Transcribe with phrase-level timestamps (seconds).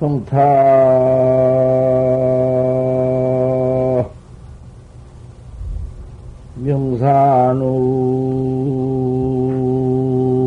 [0.00, 0.34] 성타
[6.56, 7.66] 명산우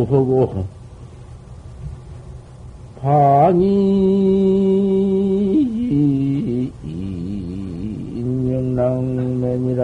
[0.09, 0.65] 하고
[2.99, 3.63] 방이
[8.15, 9.83] 인명낭맨이라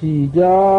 [0.00, 0.69] 시작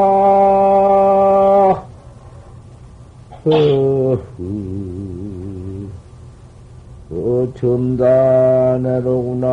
[7.61, 9.47] 점단해로구나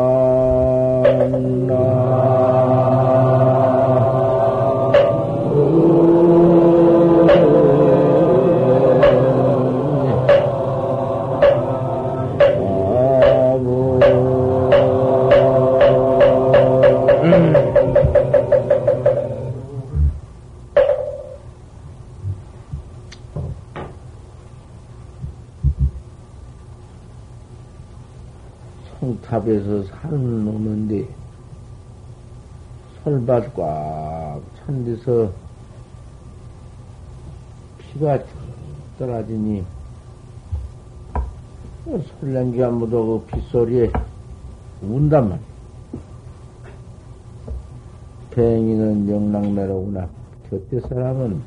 [29.38, 31.08] 성탑에서 산을 놓는데
[33.04, 35.30] 솔밭 꽉찬 데서
[37.78, 38.18] 피가
[38.98, 39.64] 떨어지니
[42.20, 43.90] 설랭기가 묻어 그 빗소리에
[44.82, 45.48] 운단 말이야.
[48.30, 50.08] 팽이는 영락매로구나.
[50.50, 51.40] 곁에 사람은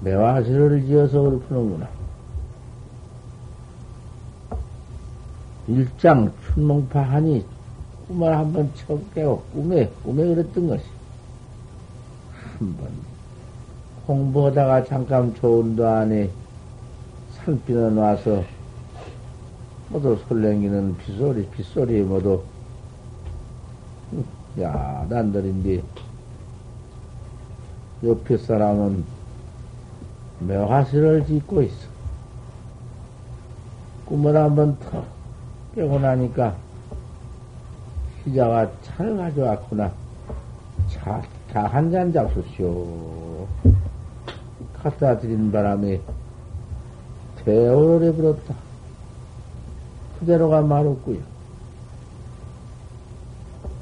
[0.00, 1.99] 매화시를 지어서 읊푸는구나.
[5.70, 7.46] 일장 춘몽파 하니
[8.08, 10.84] 꿈을 한번 쳐 깨고 꿈에 꿈에 그랬던 것이.
[12.58, 12.88] 한번
[14.06, 16.28] 공부하다가 잠깐 좋은 도 안에
[17.36, 18.42] 산비는 와서
[19.88, 22.42] 모두 설렁이는 빗소리 빗소리 모두
[24.60, 25.82] 야 난들인데
[28.02, 29.04] 옆에 사람은
[30.40, 31.88] 매화실을 짓고 있어.
[34.06, 35.19] 꿈을 한번 턱
[35.74, 36.54] 깨고 나니까
[38.24, 39.92] 시자가 차를 가져왔구나.
[40.90, 41.22] 차,
[41.52, 43.46] 차 한 잔 잡수시오.
[44.82, 46.00] 갖다 드린 바람에
[47.44, 48.54] 대오를 해버렸다.
[50.18, 51.18] 그대로가 말없고요.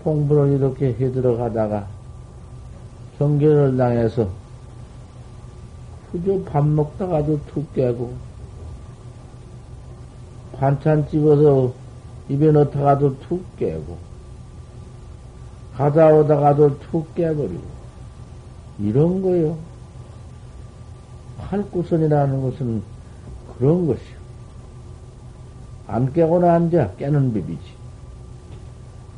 [0.05, 1.87] 공부를 이렇게 해 들어가다가
[3.19, 4.28] 경계를 당해서
[6.12, 8.15] 그저 밥 먹다가도 툭 깨고
[10.59, 11.73] 반찬 집어서
[12.29, 13.97] 입에 넣다가도 툭 깨고
[15.77, 17.63] 가다 오다가도 툭 깨버리고
[18.81, 19.57] 이런 거요.
[21.39, 22.83] 팔구선이라는 것은
[23.57, 24.19] 그런 것이요.
[25.87, 27.61] 안 깨고는 앉아 깨는 법이지.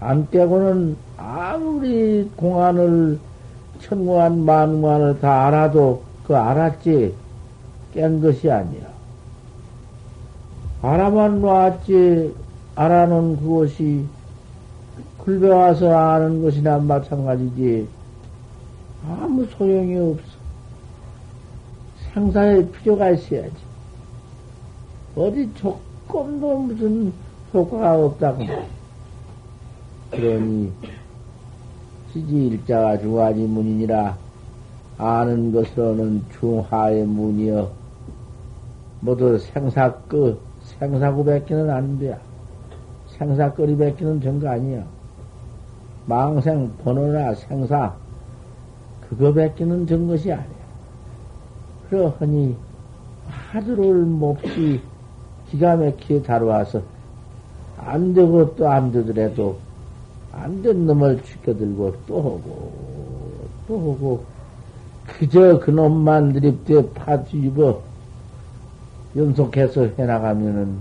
[0.01, 3.19] 안 깨고는 아무리 공안을
[3.81, 7.15] 천공안 만공안을 다 알아도 그 알았지
[7.93, 8.90] 깬 것이 아니야.
[10.83, 12.35] 알아만 놨지
[12.75, 14.07] 알아놓은 그것이
[15.19, 17.87] 굴배 와서 아는 것이나 마찬가지지
[19.07, 20.41] 아무 소용이 없어.
[22.13, 23.55] 생사의 필요가 있어야지.
[25.17, 27.13] 어디 조금도 무슨
[27.53, 28.45] 효과가 없다고.
[30.11, 30.73] 그러니
[32.13, 34.17] 지지 일자가 중화지 문이니라
[34.99, 37.71] 아는 것으로는 중화의 문이여
[39.01, 40.39] 모두 생사끄
[40.79, 42.17] 생사구백기는 안 돼.
[43.19, 44.85] 생사거리 백기는 전거 아니야.
[46.07, 47.95] 망생 번호나 생사
[49.09, 50.61] 그거 백기는 전 것이 아니야.
[51.89, 52.57] 그러하니
[53.29, 54.81] 하루를 몹시
[55.51, 56.81] 기가 막히게 다루어서
[57.79, 59.59] 안 되고 또 안 되더라도
[60.33, 62.73] 안 된 놈을 지켜들고 또 하고
[63.67, 64.25] 또 하고
[65.07, 67.81] 그저 그놈만 드립대 파뒤집어
[69.17, 70.79] 연속해서 해나가면은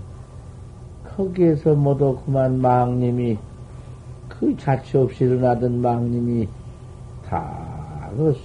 [1.16, 3.38] 거기에서 모두 그만 망님이
[4.28, 6.48] 그 자취 없이 일어나던 망님이
[7.28, 8.36] 다그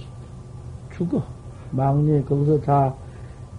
[0.96, 1.22] 죽어.
[1.70, 2.94] 망님이 거기서 다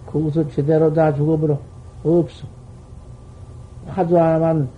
[0.06, 1.58] 거기서 제대로 다 죽어버려.
[2.04, 2.46] 없어.
[3.86, 4.68] 화두 하나만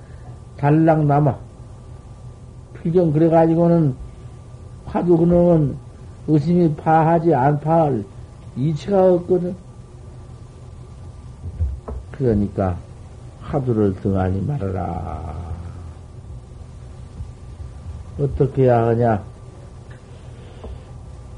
[0.56, 1.36] 달랑 남아.
[2.74, 3.94] 필경 그래가지고는
[4.86, 5.76] 화두 그놈은
[6.28, 8.04] 의심이 파하지 안 파할
[8.56, 9.54] 이치가 없거든.
[12.20, 12.76] 그러니까
[13.40, 15.34] 화두를 등하니 말아라.
[18.18, 19.24] 어떻게 해야 하냐?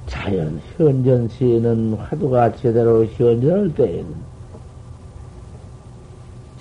[0.08, 4.12] 자연 현전 시에는 화두가 제대로 현전할 때에는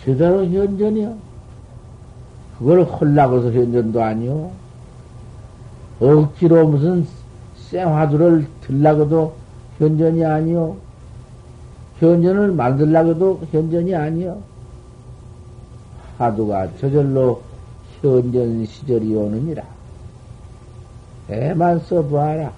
[0.04, 1.16] 제대로 현전이야.
[2.60, 4.52] 그걸 헐락해서 현전도 아니요.
[6.00, 7.08] 억지로 무슨
[7.58, 9.34] 생화두를 들라고도
[9.80, 10.91] 현전이 아니요.
[12.02, 14.42] 현전을 만들라고도 현전이 아니요.
[16.18, 17.42] 화두가 저절로
[18.02, 19.64] 현전 시절이 오느니라.
[21.30, 22.52] 애만 써보아라.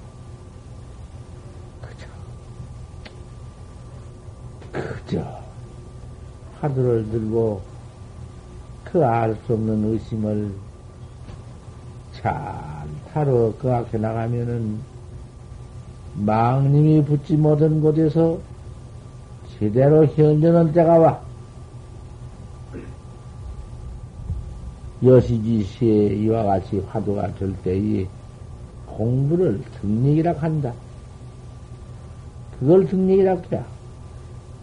[1.82, 2.08] 그저,
[4.72, 5.26] 그저,
[6.62, 7.62] 화두를 들고
[8.86, 10.52] 그 알 수 없는 의심을
[12.14, 12.34] 잘
[13.12, 14.80] 타러 그 앞에 나가면은
[16.16, 18.40] 망님이 붙지 못한 곳에서
[19.60, 21.22] 제대로 현전할 때가 와.
[25.04, 28.08] 여시지시에 이와 같이 화두가 될 때에
[28.86, 30.74] 공부를 등력이라 한다.
[32.60, 33.66] 그걸 등력이라 해야.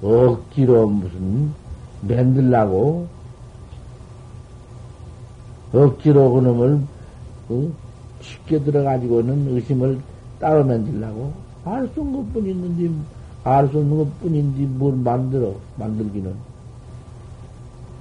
[0.03, 1.53] 억지로 무슨
[2.01, 3.07] 만들라고
[5.73, 6.81] 억지로 그놈을
[7.51, 7.71] 어?
[8.23, 10.01] 쉽게 들어가지고는 의심을
[10.39, 11.33] 따로 만들라고
[11.65, 12.91] 알수 없는 것뿐 있는지
[13.45, 16.35] 알 수 없는 것 뿐인지 뭘 만들어 만들기는.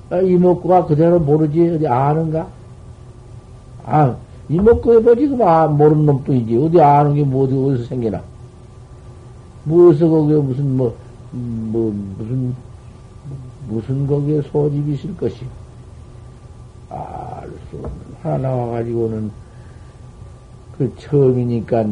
[0.10, 2.48] 아, 이목구가 그대로 모르지 어디 아는가?
[3.86, 4.16] 아
[4.50, 5.28] 이목구에 보지?
[5.28, 6.58] 그 아, 모르는 놈 뿐이지.
[6.58, 8.22] 어디 아는 게 뭐 어디 어디서 생기나?
[9.64, 10.96] 무엇서 거기에 무슨 뭐,
[11.32, 12.56] 뭐 무슨
[13.70, 15.46] 무슨 거기에 소집이 있을 것이?
[16.90, 17.92] 알 수 없는.
[18.24, 19.32] 하나 나와가지고는
[20.78, 21.86] 그 처음이니까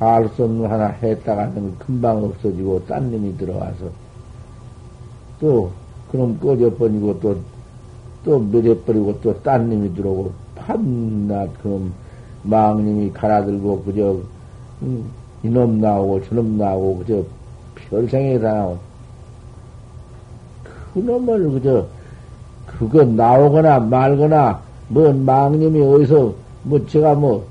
[0.00, 3.86] 알 수 없는 하나 했다가는 금방 없어지고 딴 놈이 들어와서
[5.40, 5.70] 또
[6.10, 7.58] 그럼 꺼져버리고 또
[8.24, 11.92] 또 멸해버리고 또 딴 놈이 들어오고 판낮 그럼
[12.42, 14.18] 망님이 갈아들고 그저
[14.82, 15.08] 음,
[15.42, 17.22] 이놈 나오고 저놈 나오고 그저
[17.76, 18.78] 별생에 다 나오
[20.94, 21.86] 그놈을 그저
[22.66, 26.34] 그거 나오거나 말거나 뭔 망님이 어디서
[26.64, 27.46] 뭐 제가 뭐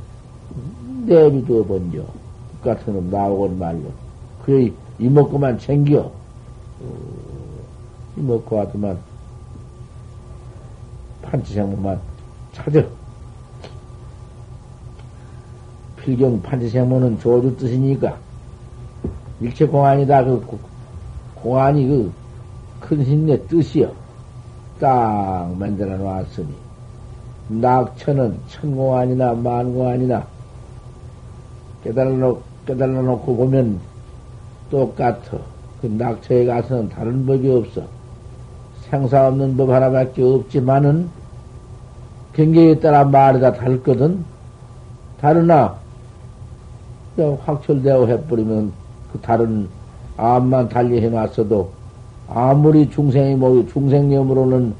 [1.08, 2.27] 번져 그
[2.63, 3.92] 같은 놈 나오건 말로
[4.44, 6.00] 그래 이먹고만 챙겨.
[6.00, 6.94] 어,
[8.18, 8.98] 이먹고 하더만
[11.21, 12.00] 판치생모만
[12.54, 12.83] 찾아.
[15.98, 18.18] 필경 판치생모는 조주 뜻이니까.
[19.42, 20.24] 일체 공안이다.
[20.24, 20.59] 그
[21.36, 22.12] 공안이
[22.80, 23.92] 그큰 힘의 뜻이여.
[24.80, 26.56] 딱 만들어 놨으니.
[27.50, 30.25] 낙천은 천공안이나 만공안이나
[31.88, 33.80] 깨달아, 놓, 깨달아 놓고 보면
[34.69, 35.38] 똑같아.
[35.80, 37.81] 그 낙처에 가서는 다른 법이 없어.
[38.89, 41.07] 생사 없는 법 하나밖에 없지만은
[42.34, 44.25] 경계에 따라 말이 다 다르거든.
[45.22, 45.75] 다르나
[47.45, 48.74] 확철되어 해버리면
[49.13, 49.69] 그 다른
[50.18, 51.69] 암만 달리 해놨어도
[52.30, 54.73] 아무리 중생이 뭐 중생념으로는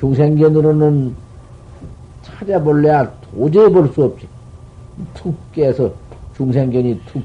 [0.00, 1.14] 중생견으로는
[2.22, 4.26] 찾아볼래야 도저히 볼 수 없지.
[5.14, 5.92] 툭 깨서
[6.36, 7.22] 중생견이 툭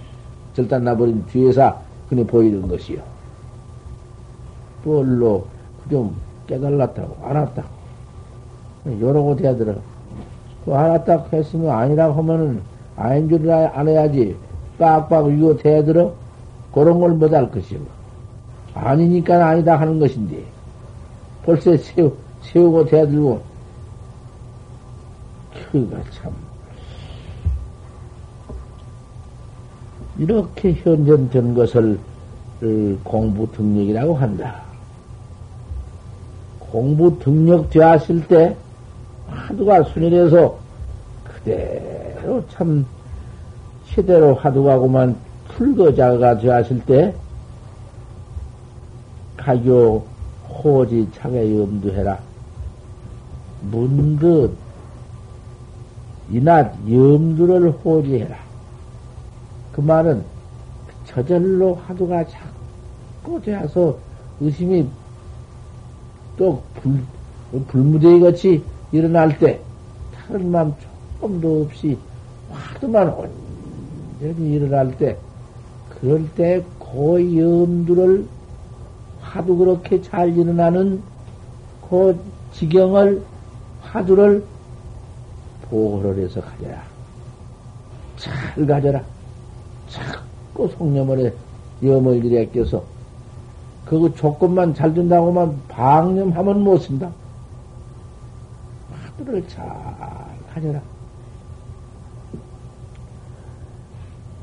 [0.53, 3.01] 절단 나버린 뒤에서 그니 보이는 것이요.
[4.84, 5.46] 뭘로
[5.84, 6.15] 그좀
[6.48, 7.68] 깨달았다고, 알았다고.
[9.00, 9.75] 여러고 대들어.
[10.65, 12.62] 그 알았다고 했으면 아니라고 하면은
[12.96, 14.36] 아닌 줄 알아야지.
[14.77, 16.13] 빡빡 이거 대들어?
[16.74, 17.80] 그런 걸 못 할 것이요.
[18.74, 20.44] 아니니까 아니다 하는 것인데.
[21.46, 23.41] 벌써 세우, 세우고 대들고
[25.72, 26.32] 그가 참
[30.18, 32.00] 이렇게 현전된 것을
[33.03, 34.62] 공부 등력이라고 한다.
[36.60, 38.56] 공부 등력 되었을 때
[39.27, 40.58] 화두가 순일해서
[41.24, 42.86] 그대로 참
[43.89, 45.15] 제대로 화두가고만
[45.50, 47.13] 풀거자가 되었을 때
[49.38, 50.06] 가교
[50.48, 52.20] 호지 차게 염두해라.
[53.63, 54.51] 문득
[56.30, 58.50] 이낮 염두를 호지해라.
[59.74, 60.24] 그 말은
[61.06, 63.98] 저절로 화두가 자꾸 되어서
[64.40, 64.88] 의심이
[66.38, 67.00] 또 불,
[67.68, 69.60] 불무대기 같이 일어날 때
[70.16, 70.74] 다른 마음
[71.20, 71.98] 조금도 없이
[72.50, 73.10] 화두만
[74.20, 75.18] 온전히 일어날 때
[76.00, 78.28] 그럴 때 그 염두를
[79.22, 81.01] 화두 그렇게 잘 일어나는
[81.90, 83.24] 그 지경을
[83.82, 84.44] 화두를
[85.70, 86.84] 보호를 해서 가져라.
[88.18, 89.01] 잘 가져라.
[90.62, 91.34] 자꾸 속념을 해.
[91.84, 92.84] 염을 일에 껴서
[93.86, 97.10] 그거 조건만 잘 된다고만 방념하면 못 쓴다.
[99.18, 99.65] 화두를 잘
[100.53, 100.80] 하려라.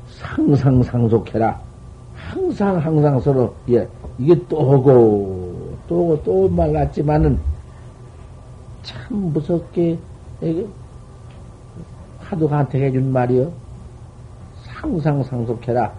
[0.09, 1.61] 상상상속해라.
[2.15, 7.39] 항상 항상 서로 예 이게 또 오고 또 오고 또 말랐지만은
[8.83, 8.97] 참
[9.31, 9.97] 무섭게
[10.41, 10.67] 이게
[12.19, 13.68] 화두한테 해준 말이요.
[14.81, 15.93] 상상상속해라.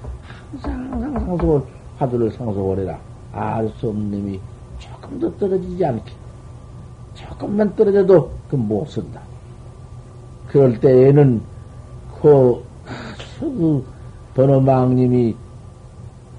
[0.52, 1.62] 항상 항상 상속을
[1.98, 2.98] 화두를 상속을 해라.
[3.32, 4.40] 알 수 없는 놈이
[4.78, 6.12] 조금도 떨어지지 않게
[7.14, 9.20] 조금만 떨어져도 그 못 쓴다.
[10.48, 11.40] 그럴 때에는
[12.20, 12.64] 그,
[13.38, 13.84] 그
[14.34, 15.36] 번호망님이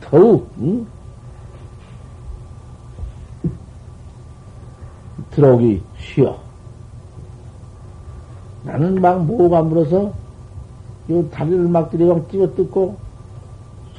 [0.01, 0.85] 더욱 응?
[5.31, 6.41] 들어오기 쉬워.
[8.63, 10.11] 나는 막 뭐가 물어서
[11.09, 12.95] 요 다리를 막 들이막 찍어 뜯고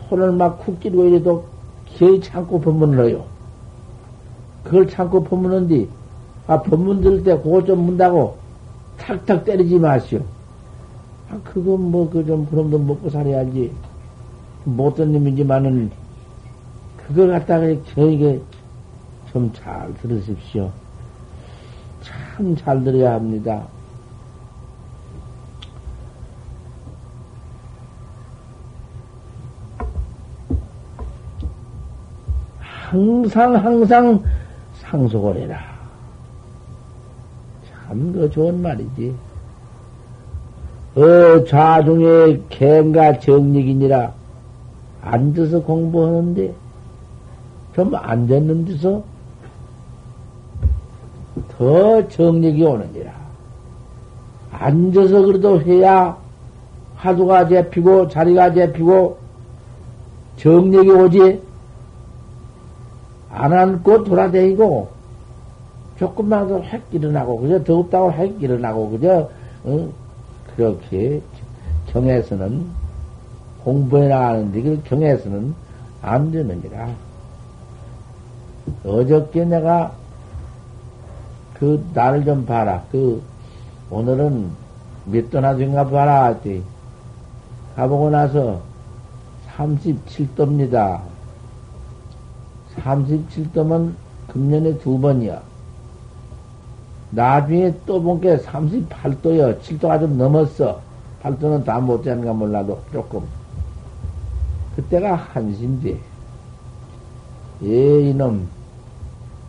[0.09, 1.45] 손을 막쿡 찌르고 이래도
[1.87, 3.25] 기어이 참고 법문을 해요.
[4.65, 5.89] 그걸 참고 법문은디
[6.47, 8.37] 아 법문 들을 때 그거 좀 문다고
[8.99, 10.21] 탁탁 때리지 마시오.
[11.31, 13.73] 아 그건 뭐 그 좀 그럼 도 먹고 살아야지.
[14.65, 15.91] 못된 놈이지만은
[16.97, 18.41] 그걸 갖다가 저에게
[19.33, 20.71] 좀 잘 들으십시오.
[22.03, 23.67] 참 잘 들어야 합니다.
[32.93, 34.23] 항상 항상
[34.81, 35.59] 상속을 해라.
[37.89, 39.15] 참 그 좋은 말이지.
[40.97, 44.13] 어 좌중에 갱가 정력이니라
[45.01, 46.53] 앉아서 공부하는데
[47.75, 49.03] 좀 앉았는 데서
[51.57, 53.11] 더 정력이 오느니라.
[54.53, 56.15] 앉아서 그래도 해야
[56.97, 59.17] 화두가 잡히고 자리가 잡히고
[60.37, 61.52] 정력이 오지.
[63.33, 64.89] 안 앉고 돌아다니고
[65.99, 69.31] 조금만 더 확 일어나고 그저 더웁다고 확 일어나고 그저
[69.65, 69.89] 어?
[70.57, 71.21] 그렇게
[71.93, 72.67] 경에서는
[73.65, 75.55] 공부해 나가는데 그 경에서는
[76.03, 76.89] 안 되느니라.
[78.85, 79.93] 어저께 내가
[81.55, 82.83] 그 나를 좀 봐라.
[82.91, 83.23] 그
[83.91, 84.51] 오늘은
[85.07, 86.63] 몇 도나 된가 봐라 했더니
[87.77, 88.61] 가보고 나서
[89.57, 91.12] 37도입니다.
[92.77, 93.93] 37도면
[94.29, 95.41] 금년에 두 번이야.
[97.11, 99.61] 나중에 또 본 게 38도요.
[99.61, 100.81] 7도가 좀 넘었어.
[101.23, 103.23] 8도는 다 못되는가 몰라도 조금.
[104.77, 105.99] 그때가 한신데.
[107.65, 108.49] 예, 이놈.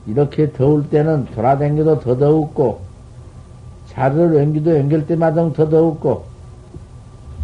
[0.06, 2.82] 이렇게 더울 때는 돌아다녀도 더 더웠고,
[3.88, 6.26] 자를 옮기도 옮길 때마다 더 더웠고,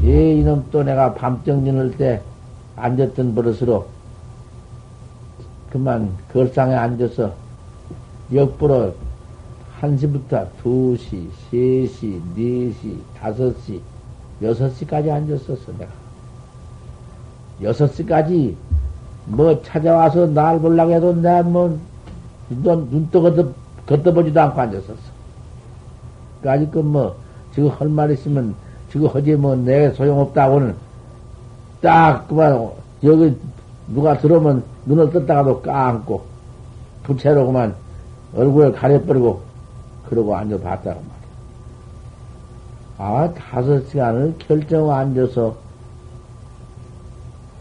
[0.04, 2.22] 예, 이놈 또 내가 밤정진할 때
[2.76, 3.88] 앉았던 버릇으로
[5.72, 7.34] 그만 걸상에 앉아서
[8.34, 8.94] 역부로
[9.82, 13.80] 1시부터 2시, 3시, 4시, 5시,
[14.42, 15.92] 6시까지 앉았었어, 내가.
[17.62, 18.56] 6시까지
[19.26, 21.78] 뭐 찾아와서 날 보려고 해도 내가 뭐,
[22.50, 23.50] 눈, 눈떠 걷어,
[23.86, 24.94] 걷어보지도 않고 앉았었어.
[26.42, 27.16] 그 아직 그 뭐,
[27.54, 28.56] 지금 할 말 있으면,
[28.92, 30.76] 지금 허지 뭐, 내 소용없다고는
[31.82, 32.70] 딱 그만,
[33.04, 33.36] 여기
[33.88, 36.26] 누가 들어오면 눈을 떴다가도 까안고
[37.04, 37.76] 부채로 그만
[38.36, 39.40] 얼굴을 가려버리고
[40.10, 41.20] 그러고 앉아봤다고 말이야.
[42.98, 45.56] 아, 다섯 시간을 결정 앉아서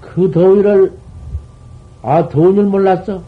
[0.00, 0.96] 그 더위를,
[2.02, 3.22] 아, 더운 줄 몰랐어?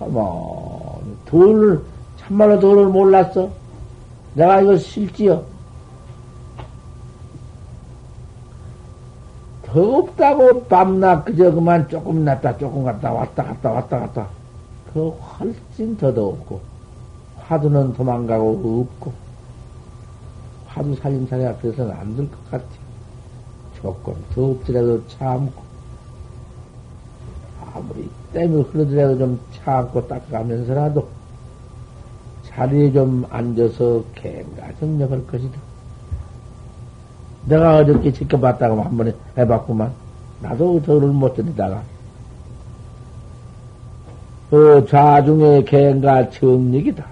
[0.00, 1.80] 어머, 더울,
[2.18, 3.48] 참말로 더울 몰랐어?
[4.34, 5.44] 내가 이거 실지요?
[9.66, 14.26] 더 없다고 밤낮 그저 그만 조금 났다 조금 갔다 왔다 갔다 왔다 갔다
[14.92, 16.60] 그 훨씬 더 더웠고
[17.38, 19.12] 화두는 도망가고 없고
[20.66, 22.64] 화두 살림살이 앞에서는 안 될 것 같아
[23.80, 25.62] 조금 더 없더라도 참고
[27.74, 31.08] 아무리 땀이 흐르더라도 좀 참고 닦아가면서라도
[32.44, 35.60] 자리에 좀 앉아서 갱가 정력할 것이다.
[37.46, 39.92] 내가 어저께 지켜봤다고 한 번에 해봤구만.
[40.40, 41.82] 나도 저를 못 들이다가.
[44.50, 47.04] 어, 좌중의 개인과 정력이다.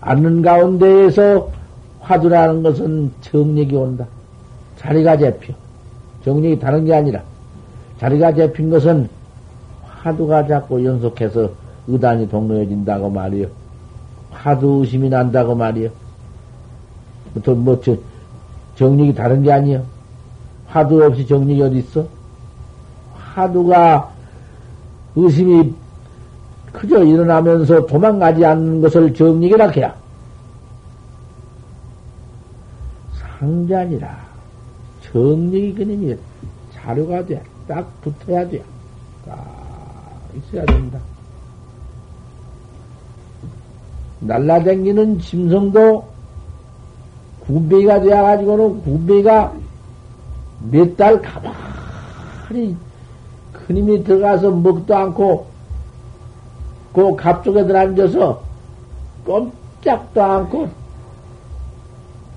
[0.00, 1.50] 앉는 가운데에서
[2.00, 4.06] 화두라는 것은 정력이 온다.
[4.78, 5.52] 자리가 잡혀.
[6.24, 7.22] 정력이 다른 게 아니라
[7.98, 9.08] 자리가 잡힌 것은
[9.82, 11.50] 화두가 자꾸 연속해서
[11.88, 13.48] 의단이 동로해진다고 말이요.
[14.30, 15.90] 화두 의심이 난다고 말이요.
[17.42, 17.96] 또 뭐, 저,
[18.78, 19.84] 정력이 다른 게 아니요.
[20.68, 22.06] 화두 없이 정력이 어디 있어?
[23.14, 24.12] 화두가
[25.16, 25.74] 의심이
[26.72, 29.94] 그저 일어나면서 도망가지 않는 것을 정리해라 해야.
[33.14, 34.16] 상자니라.
[35.10, 36.16] 정력이 그님이
[36.72, 37.42] 자료가 돼.
[37.66, 38.62] 딱 붙어야 돼.
[39.26, 39.44] 딱
[40.36, 41.00] 있어야 된다.
[44.20, 46.17] 날라댕기는 짐승도
[47.48, 49.52] 군배가 되어가지고는 군배가
[50.70, 52.76] 몇 달 가만히
[53.52, 55.46] 큰 힘이 들어가서 먹도 않고
[56.92, 58.42] 그 갑쪽에 들어앉아서
[59.24, 60.68] 꼼짝도 않고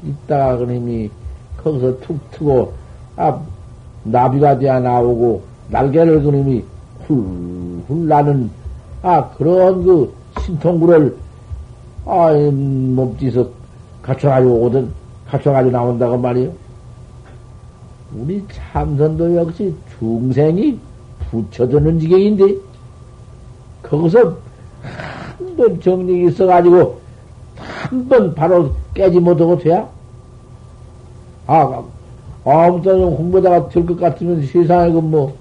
[0.04, 1.10] 있다가 그님이
[1.58, 2.74] 거기서 툭 트고
[3.18, 3.40] 아
[4.04, 6.64] 나비가 되어 나오고 날개를 그님이
[7.08, 8.50] 훌훌 나는
[9.02, 11.18] 아 그런 그 신통구를
[12.06, 13.48] 아 몸짓에서
[14.02, 15.01] 갖춰가지고 오거든
[15.32, 16.52] 갖춰가지고 나온다고 말이요.
[18.16, 20.78] 우리 참선도 역시 중생이
[21.30, 22.56] 붙여드는 지경인데
[23.84, 24.38] 거기서
[25.40, 27.00] 한 번 정력이 있어가지고
[27.56, 29.88] 한 번 바로 깨지 못하고 돼야?
[31.48, 31.84] 아,
[32.46, 35.36] 아무튼 홍보다가 될 것 같으면 세상에 그 뭐,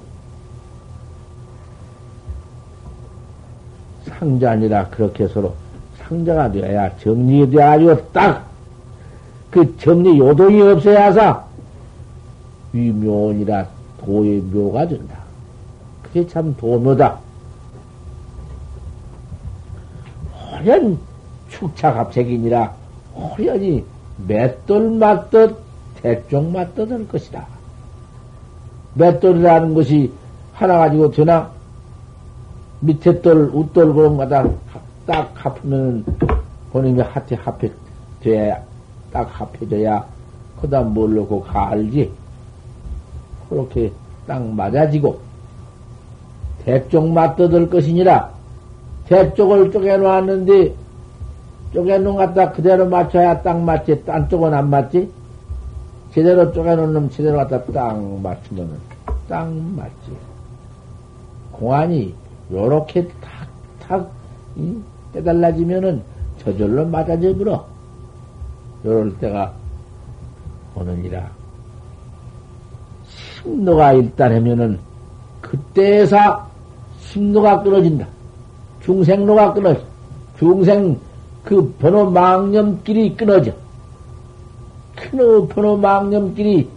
[4.04, 5.54] 상자 아니라 그렇게 서로
[5.98, 8.49] 상자가 되어야 정리가 돼가지고 딱,
[9.50, 11.44] 그 정리 요동이 없어야사
[12.72, 13.66] 위묘이라
[14.04, 15.18] 도의 묘가 된다.
[16.02, 17.18] 그게 참 도묘다.
[20.52, 20.98] 호련
[21.48, 22.74] 축차갑색이니라
[23.14, 23.84] 호련히
[24.26, 25.56] 맷돌 맞듯
[26.02, 27.46] 대쪽 맞듯 할 것이다.
[28.94, 30.12] 맷돌이라는 것이
[30.52, 31.50] 하나 가지고 되나?
[32.80, 34.48] 밑에 돌, 웃돌 그런 거다
[35.06, 36.04] 딱 합하면
[36.72, 37.70] 본인이 하트 합해
[38.22, 38.62] 돼야,
[39.12, 40.06] 딱 합해져야,
[40.60, 42.12] 그 다음 뭘 넣고 갈지.
[43.48, 43.92] 그렇게
[44.26, 45.20] 딱 맞아지고,
[46.64, 48.30] 대쪽 맞떠들 것이니라,
[49.06, 50.74] 대쪽을 쪼개놓았는데,
[51.72, 55.10] 쪼개놓은 갖다 그대로 맞춰야 딱 맞지, 딴 쪽은 안 맞지?
[56.12, 58.76] 제대로 쪼개놓은 놈 제대로 갖다 딱 맞추면은,
[59.28, 60.16] 딱 맞지.
[61.52, 62.14] 공안이
[62.50, 63.48] 요렇게 탁,
[63.80, 64.10] 탁,
[64.56, 64.82] 응?
[65.12, 66.02] 깨달라지면은
[66.38, 67.64] 저절로 맞아져 버려.
[68.84, 69.52] 요럴 때가
[70.74, 71.30] 오느니라.
[73.06, 74.78] 심노가 일단 하면은
[75.40, 76.46] 그때에서
[77.00, 78.06] 심노가 끊어진다.
[78.82, 79.80] 중생로가 끊어져.
[80.38, 80.98] 중생
[81.44, 83.52] 그 번호 망념길이 끊어져.
[84.96, 86.68] 큰 번호 망념길이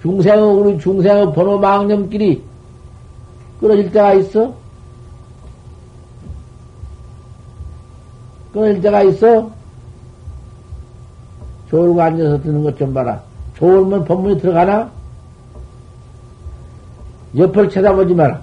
[0.00, 2.42] 중생의 우리 중생의 번호 망념길이
[3.60, 4.52] 끊어질 때가 있어?
[8.52, 9.50] 끊을 때가 있어?
[11.72, 13.22] 졸고 앉아서 듣는 것 좀 봐라.
[13.56, 14.90] 졸면 법문이 들어가나?
[17.34, 18.42] 옆을 쳐다보지 마라.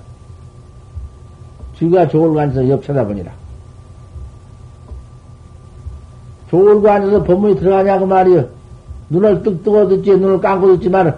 [1.78, 3.32] 쥐가 졸고 앉아서 옆 쳐다보니라.
[6.50, 8.50] 졸고 앉아서 법문이 들어가냐고 말이여.
[9.12, 11.16] 눈을 뜩 뜨고 듣지, 눈을 감고 듣지 마라.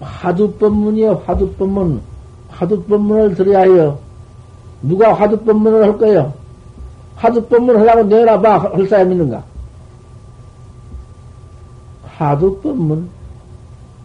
[0.00, 2.00] 화두법문이요, 화두법문.
[2.48, 3.98] 화두법문을 들어야 해요.
[4.84, 6.32] 누가 화두법문을 할 거예요?
[7.16, 8.58] 화두법문 하려고 내놔봐.
[8.74, 9.42] 할 사람 있는가?
[12.16, 13.08] 화두법문.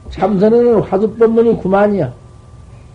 [0.10, 2.12] 참선은 화두법문이 구만이야.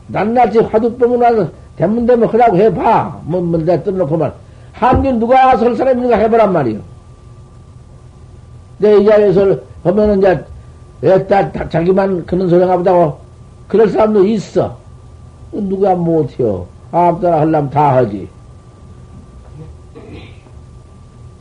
[0.09, 3.21] 낱낱이 화두법문 와서 대문대문 하라고 해봐.
[3.25, 4.33] 뭐, 뭐, 내가 떠놓고만.
[4.73, 6.81] 한gün 누가 와서 할 사람 있는가 해보란 말이요.
[8.79, 10.45] 내 이 자리에서 보면은 이제,
[11.05, 13.19] 애따, 자기만 그런 소리가 보다고
[13.69, 14.77] 그럴 사람도 있어.
[15.53, 16.67] 누가 못해요?
[16.97, 18.29] 아무나 하려면 다 하지.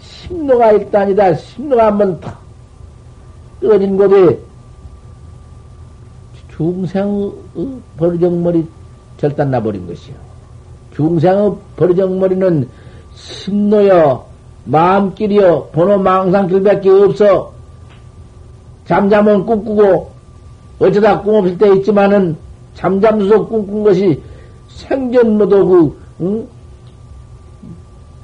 [0.01, 1.35] 심노가 있다니다.
[1.35, 2.41] 심노가 한번 탁
[3.61, 4.39] 떨어진 곳에
[6.55, 7.31] 중생의
[7.97, 8.67] 버르정머리
[9.17, 10.15] 절단 나버린 것이요.
[10.95, 12.67] 중생의 버르정머리는
[13.13, 14.25] 심노여,
[14.65, 17.53] 마음길이여, 번호 망상길밖에 없어.
[18.87, 20.11] 잠잠은 꿈꾸고,
[20.79, 22.35] 어쩌다 꿈 없을 때 있지만은,
[22.73, 24.19] 잠잠수서 꿈꾼 것이
[24.75, 26.47] 생전 모두 그, 응?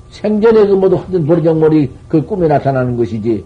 [0.09, 3.43] 생전에 그 모두 하던 버리정머리 그 꿈에 나타나는 것이지.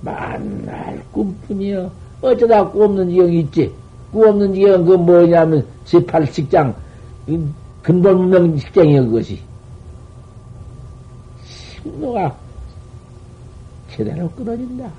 [0.00, 1.90] 만날 꿈뿐이여.
[2.22, 3.72] 어쩌다 꿈 없는 지경이 있지.
[4.12, 6.74] 꿈 없는 지경은 그 뭐냐면 18 식장,
[7.82, 9.40] 근본 문명 식장이여 그것이.
[11.44, 12.34] 심노가
[13.90, 14.90] 제대로 끊어진다.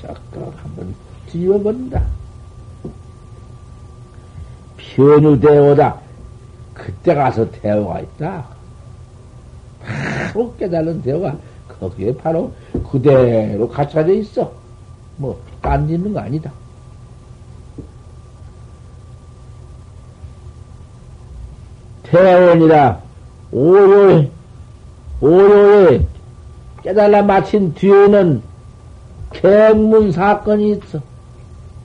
[0.00, 0.94] 척 한번
[1.26, 2.19] 뒤집어버린다.
[4.80, 5.96] 현유대오다.
[6.74, 8.44] 그때 가서 대오가 있다.
[9.82, 11.36] 바로 깨달은 대오가
[11.78, 12.52] 거기에 바로
[12.90, 14.52] 그대로 갖춰져 있어.
[15.16, 16.50] 뭐, 딴 데 있는 거 아니다.
[22.04, 23.00] 태원이라
[23.52, 24.30] 오요에,
[25.20, 26.06] 오요에
[26.82, 28.42] 깨달아 마친 뒤에는
[29.32, 31.00] 갱문 사건이 있어.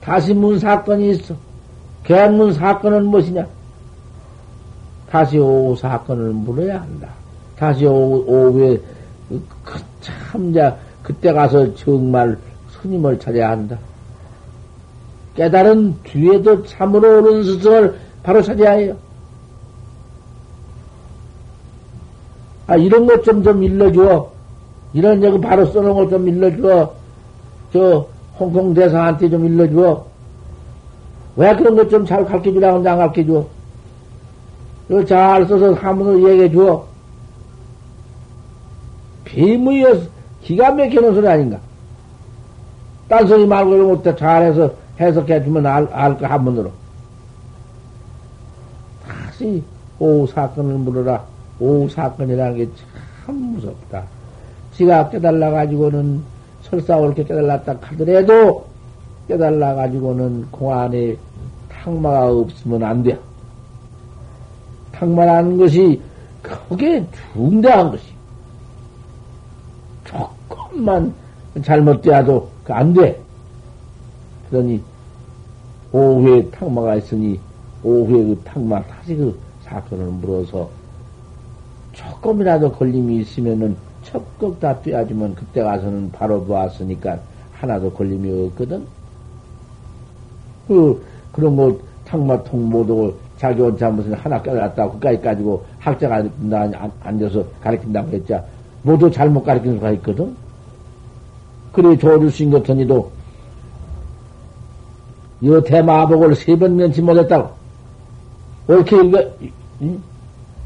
[0.00, 1.34] 다시 문 사건이 있어.
[2.06, 3.46] 갱문 사건은 무엇이냐?
[5.10, 7.08] 다시 오후 사건을 물어야 한다.
[7.56, 8.80] 다시 오후, 오후에
[9.64, 12.36] 그 참자 그때 가서 정말
[12.70, 13.76] 스님을 찾아야 한다.
[15.34, 18.96] 깨달은 뒤에도 참으로 옳은 스승을 바로 찾아야 해요.
[22.68, 24.30] 아, 이런 것 좀 좀 일러줘.
[24.92, 26.92] 이런 여기 바로 써놓은 것 좀 일러줘.
[27.72, 28.06] 저,
[28.38, 30.04] 홍콩 대사한테 좀 일러줘.
[31.36, 33.46] 왜 그런 것 좀 잘 가르쳐 주라고 안 가르쳐 줘?
[34.88, 36.84] 이거 잘 써서 한문으로 얘기해 줘.
[39.24, 40.00] 비무여
[40.42, 41.58] 기가 막히는 소리 아닌가?
[43.08, 46.70] 딴 소리 말고 이런 것도 잘해서 해석해 주면 알, 알까, 한문으로.
[49.06, 49.62] 다시
[49.98, 51.22] 오후 사건을 물어라.
[51.60, 52.68] 오후 사건이라는 게
[53.26, 54.04] 참 무섭다.
[54.74, 56.22] 지가 깨달아가지고는
[56.62, 58.64] 설사 옳게 깨달았다 하더라도
[59.26, 61.16] 깨달아가지고는 공안에
[61.86, 63.16] 탕마가 없으면 안 돼.
[64.90, 66.00] 탕마라는 것이
[66.42, 68.04] 크게 중대한 것이.
[70.04, 71.14] 조금만
[71.62, 73.22] 잘못되어도 안 돼.
[74.50, 74.82] 그러니
[75.92, 77.38] 오후에 탕마가 있으니
[77.84, 80.68] 오후에 그 탕마 다시 그 사건을 물어서
[81.92, 87.18] 조금이라도 걸림이 있으면은 적극 다 떼어주면 그때 가서는 바로 보았으니까
[87.52, 88.86] 하나도 걸림이 없거든.
[90.68, 91.02] 그,
[91.36, 96.24] 그런 거 탕마통 못하고 자기 혼자 무슨 하나 깨달았다고 그까지 가지고 학자가
[97.02, 98.42] 앉아서 가르친다고 했자
[98.82, 100.34] 모두 잘못 가르치는 수가 있거든.
[101.72, 103.10] 그래 조주신 같으니도
[105.44, 107.50] 여태 마복을 세 번 면치 못했다고.
[108.68, 109.22] 옳게 읽어,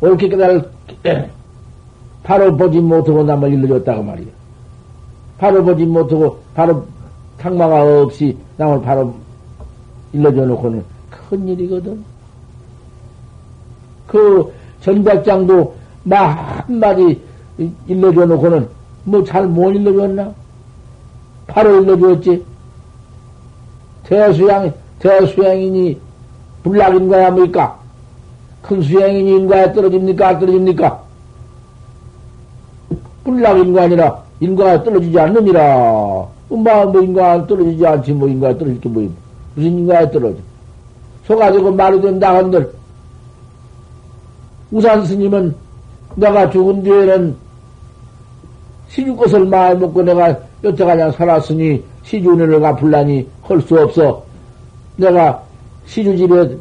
[0.00, 0.70] 옳게 깨달을
[2.22, 4.28] 바로 보지 못하고 남을 일러줬다고 말이야.
[5.38, 6.86] 바로 보지 못하고 바로
[7.38, 9.14] 탕마가 없이 남을 바로
[10.12, 12.04] 일러줘 놓고는 큰 일이거든.
[14.06, 17.20] 그 전백장도 막 한마디
[17.86, 18.68] 일러줘 놓고는
[19.04, 20.32] 뭐 잘 못 일러줬나?
[21.46, 22.44] 바로 일러줬지.
[24.04, 25.98] 대수양, 대수양이니
[26.62, 27.78] 불락인가야 뭐니까?
[28.62, 30.38] 큰 수양이니 인과에 떨어집니까?
[30.38, 31.02] 떨어집니까?
[33.24, 36.26] 불락 인간이라 인과가 떨어지지 않느니라.
[36.50, 39.16] 엄마 뭐 인과가 떨어지지 않지 뭐 인과가 떨어질 게 뭐, 무슨
[39.56, 40.36] 인과에 떨어져.
[41.26, 42.72] 속아지고 말이 된다 한들
[44.70, 45.54] 우산 스님은
[46.16, 47.36] 내가 죽은 뒤에는
[48.88, 54.22] 시주 것을 마음 먹고 내가 여태까지 살았으니 시주 은혜를 갚을라니 할 수 없어.
[54.96, 55.42] 내가
[55.86, 56.56] 시주 집에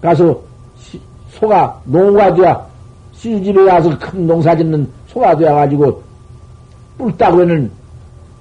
[0.00, 0.38] 가서
[0.78, 1.00] 시,
[1.30, 2.66] 소가 농가 되야
[3.12, 6.02] 시주 집에 가서 큰 농사 짓는 소가 되어가지고
[6.98, 7.70] 뿔따구에는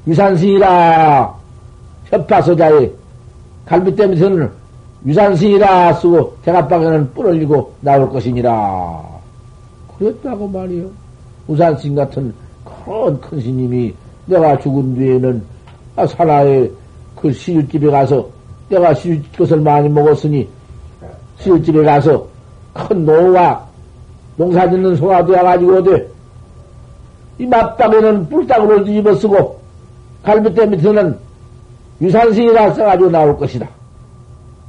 [0.08, 1.34] 유산신이라
[2.06, 2.92] 협파소자의
[3.66, 4.52] 갈비대 밑에는
[5.06, 9.04] 유산신이라 쓰고 대갑방에는 뿔 흘리고 나올 것이니라.
[9.98, 10.88] 그랬다고 말이요.
[11.48, 13.94] 우산신 같은 큰, 큰 스님이
[14.26, 15.44] 내가 죽은 뒤에는
[15.96, 16.72] 아, 사나의
[17.16, 18.28] 그 시주집에 가서
[18.70, 20.48] 내가 시주집 것을 많이 먹었으니
[21.40, 22.26] 시주집에 가서
[22.74, 23.66] 큰 노와
[24.38, 26.08] 농사 짓는 소가 되어가지고 어디
[27.40, 29.60] 이 맞박에는 뿔따구를 뒤집어 쓰고
[30.24, 31.18] 갈비대 밑에는
[32.04, 33.68] 유산신이라 써가지고 나올 것이다.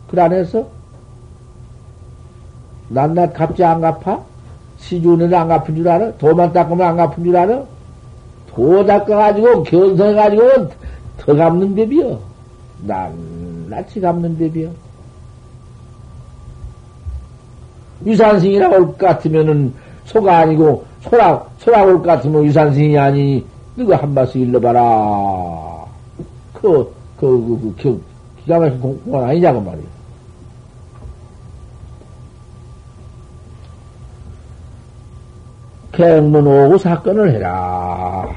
[0.09, 0.67] 그 안에서
[2.91, 4.21] 낱낱 갚지 안 갚아?
[4.79, 6.13] 시주는 안 갚은 줄 알아?
[6.19, 7.63] 도만 닦으면 안 갚은 줄 알아?
[8.55, 10.69] 도 닦아가지고 견성해가지고
[11.19, 12.21] 더 갚는 법이여.
[12.87, 14.71] 낱낱이 갚는 법이여.
[18.07, 19.73] 유산신이라고 할것 같으면은
[20.05, 23.45] 소가 아니고 소라, 소라 올 것 같으면 유산신이 아니,
[23.77, 25.85] 누가 한 말씀 일러봐라.
[26.53, 28.05] 그, 그, 그, 그, 그
[28.43, 29.95] 기가 막힌 공간 아니냐고 말이야.
[35.93, 38.29] 갱문 오고 사건을 해라.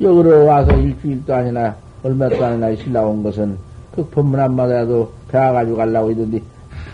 [0.00, 3.58] 여기로 와서 일주일도 아니나 얼마도 아니나 신라 온 것은
[3.92, 6.40] 그 법문 한마디라도 배워가지고 가려고 했는데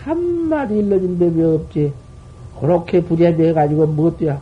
[0.03, 1.93] 한마디 일러준 법이 없지.
[2.59, 4.39] 그렇게 부재배해가지고 뭐어때야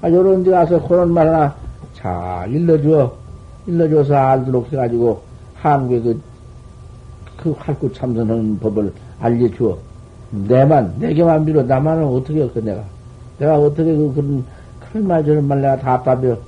[0.00, 1.54] 아, 요런 데 가서 그런 말 하나
[1.94, 3.12] 잘 일러줘.
[3.66, 5.22] 일러줘서 알도록 해가지고
[5.56, 6.16] 한국에
[7.36, 9.78] 그그 활구 참선하는 법을 알려주어.
[10.30, 11.62] 내만, 내게만 빌어.
[11.62, 12.82] 나만은 어떻게, 그 내가.
[13.38, 14.44] 내가 어떻게 그, 그런,
[14.80, 16.38] 그런 말, 저런 말 내가 답답해요.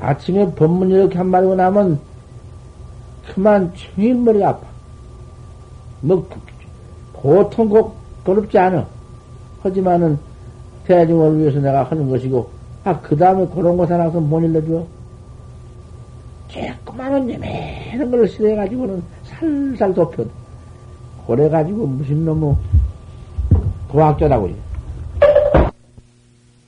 [0.00, 1.98] 아침에 법문 이렇게 한 마리고 나면
[3.32, 4.66] 그만 종일 머리가 아파.
[6.00, 6.28] 뭐,
[7.12, 8.86] 보통 꼭 어렵지 않아.
[9.62, 10.18] 하지만은
[10.86, 12.50] 대중을 위해서 내가 하는 것이고,
[12.84, 14.84] 아, 그 다음에 그런 것 하나 못 일러줘.
[16.48, 20.24] 조그마한 예매한 걸 실어가지고는 살살 덮여.
[21.26, 22.54] 그래가지고 무슨 놈의
[23.90, 24.54] 도학자라고 그래.